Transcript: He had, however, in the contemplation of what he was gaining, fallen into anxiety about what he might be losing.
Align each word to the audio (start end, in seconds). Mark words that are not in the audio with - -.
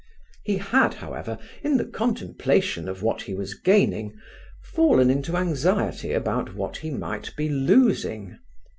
He 0.43 0.57
had, 0.57 0.95
however, 0.95 1.37
in 1.61 1.77
the 1.77 1.85
contemplation 1.85 2.89
of 2.89 3.03
what 3.03 3.21
he 3.21 3.35
was 3.35 3.53
gaining, 3.53 4.19
fallen 4.63 5.11
into 5.11 5.37
anxiety 5.37 6.11
about 6.11 6.55
what 6.55 6.77
he 6.77 6.89
might 6.89 7.35
be 7.35 7.47
losing. 7.47 8.39